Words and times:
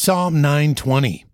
Psalm 0.00 0.40
920 0.40 1.24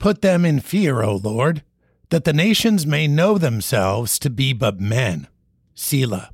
Put 0.00 0.22
them 0.22 0.44
in 0.44 0.58
fear, 0.58 1.02
O 1.02 1.14
Lord, 1.14 1.62
that 2.10 2.24
the 2.24 2.32
nations 2.32 2.84
may 2.84 3.06
know 3.06 3.38
themselves 3.38 4.18
to 4.18 4.28
be 4.28 4.52
but 4.52 4.80
men. 4.80 5.28
Selah. 5.76 6.30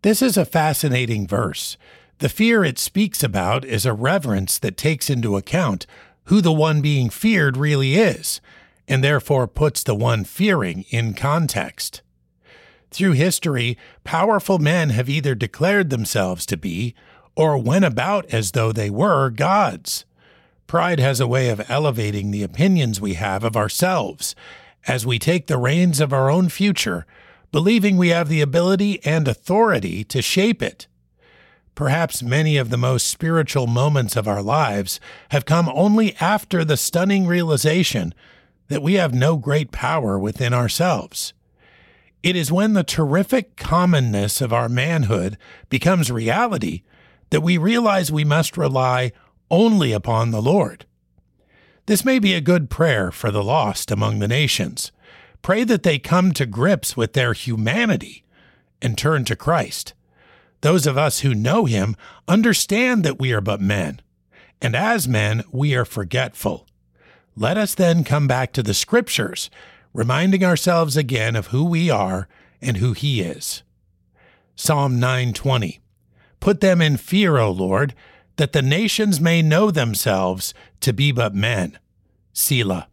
This 0.00 0.22
is 0.22 0.38
a 0.38 0.46
fascinating 0.46 1.26
verse. 1.26 1.76
The 2.20 2.30
fear 2.30 2.64
it 2.64 2.78
speaks 2.78 3.22
about 3.22 3.66
is 3.66 3.84
a 3.84 3.92
reverence 3.92 4.58
that 4.60 4.78
takes 4.78 5.10
into 5.10 5.36
account 5.36 5.86
who 6.24 6.40
the 6.40 6.54
one 6.54 6.80
being 6.80 7.10
feared 7.10 7.58
really 7.58 7.96
is, 7.96 8.40
and 8.88 9.04
therefore 9.04 9.46
puts 9.46 9.82
the 9.82 9.94
one 9.94 10.24
fearing 10.24 10.86
in 10.88 11.12
context. 11.12 12.00
Through 12.90 13.12
history, 13.12 13.76
powerful 14.04 14.58
men 14.58 14.88
have 14.88 15.10
either 15.10 15.34
declared 15.34 15.90
themselves 15.90 16.46
to 16.46 16.56
be, 16.56 16.94
or 17.36 17.58
went 17.58 17.84
about 17.84 18.24
as 18.32 18.52
though 18.52 18.72
they 18.72 18.88
were, 18.88 19.28
gods. 19.28 20.06
Pride 20.70 21.00
has 21.00 21.18
a 21.18 21.26
way 21.26 21.48
of 21.48 21.68
elevating 21.68 22.30
the 22.30 22.44
opinions 22.44 23.00
we 23.00 23.14
have 23.14 23.42
of 23.42 23.56
ourselves 23.56 24.36
as 24.86 25.04
we 25.04 25.18
take 25.18 25.48
the 25.48 25.58
reins 25.58 25.98
of 25.98 26.12
our 26.12 26.30
own 26.30 26.48
future, 26.48 27.06
believing 27.50 27.96
we 27.96 28.10
have 28.10 28.28
the 28.28 28.40
ability 28.40 29.04
and 29.04 29.26
authority 29.26 30.04
to 30.04 30.22
shape 30.22 30.62
it. 30.62 30.86
Perhaps 31.74 32.22
many 32.22 32.56
of 32.56 32.70
the 32.70 32.76
most 32.76 33.08
spiritual 33.08 33.66
moments 33.66 34.14
of 34.14 34.28
our 34.28 34.40
lives 34.42 35.00
have 35.30 35.44
come 35.44 35.68
only 35.74 36.14
after 36.20 36.64
the 36.64 36.76
stunning 36.76 37.26
realization 37.26 38.14
that 38.68 38.80
we 38.80 38.94
have 38.94 39.12
no 39.12 39.36
great 39.36 39.72
power 39.72 40.20
within 40.20 40.54
ourselves. 40.54 41.32
It 42.22 42.36
is 42.36 42.52
when 42.52 42.74
the 42.74 42.84
terrific 42.84 43.56
commonness 43.56 44.40
of 44.40 44.52
our 44.52 44.68
manhood 44.68 45.36
becomes 45.68 46.12
reality 46.12 46.82
that 47.30 47.40
we 47.40 47.58
realize 47.58 48.12
we 48.12 48.24
must 48.24 48.56
rely 48.56 49.10
only 49.50 49.92
upon 49.92 50.30
the 50.30 50.42
Lord. 50.42 50.86
This 51.86 52.04
may 52.04 52.18
be 52.18 52.34
a 52.34 52.40
good 52.40 52.70
prayer 52.70 53.10
for 53.10 53.30
the 53.30 53.42
lost 53.42 53.90
among 53.90 54.18
the 54.18 54.28
nations. 54.28 54.92
Pray 55.42 55.64
that 55.64 55.82
they 55.82 55.98
come 55.98 56.32
to 56.32 56.46
grips 56.46 56.96
with 56.96 57.14
their 57.14 57.32
humanity 57.32 58.24
and 58.80 58.96
turn 58.96 59.24
to 59.24 59.36
Christ. 59.36 59.94
Those 60.60 60.86
of 60.86 60.98
us 60.98 61.20
who 61.20 61.34
know 61.34 61.64
Him 61.64 61.96
understand 62.28 63.04
that 63.04 63.18
we 63.18 63.32
are 63.32 63.40
but 63.40 63.60
men, 63.60 64.00
and 64.60 64.76
as 64.76 65.08
men, 65.08 65.42
we 65.50 65.74
are 65.74 65.86
forgetful. 65.86 66.66
Let 67.34 67.56
us 67.56 67.74
then 67.74 68.04
come 68.04 68.28
back 68.28 68.52
to 68.52 68.62
the 68.62 68.74
Scriptures 68.74 69.50
reminding 69.92 70.44
ourselves 70.44 70.96
again 70.96 71.34
of 71.34 71.48
who 71.48 71.64
we 71.64 71.90
are 71.90 72.28
and 72.60 72.76
who 72.76 72.92
He 72.92 73.20
is. 73.20 73.62
Psalm 74.54 75.00
920 75.00 75.80
Put 76.38 76.60
them 76.60 76.80
in 76.80 76.96
fear, 76.96 77.36
O 77.38 77.50
Lord, 77.50 77.94
that 78.40 78.52
the 78.52 78.62
nations 78.62 79.20
may 79.20 79.42
know 79.42 79.70
themselves 79.70 80.54
to 80.80 80.92
be 80.92 81.12
but 81.12 81.34
men. 81.34 81.78
Selah. 82.32 82.88